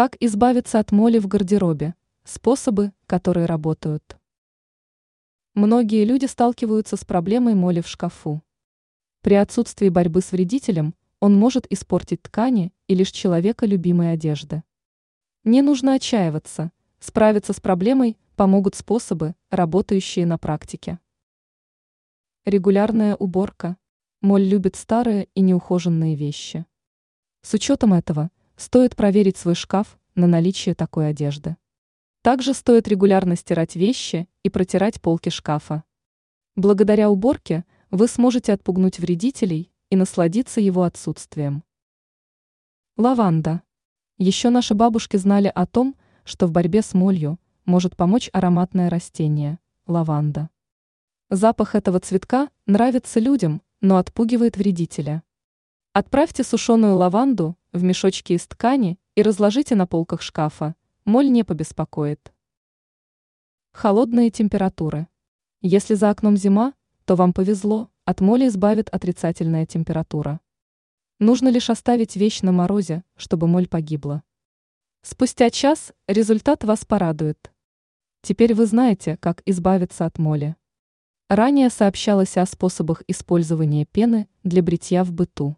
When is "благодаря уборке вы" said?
36.56-38.06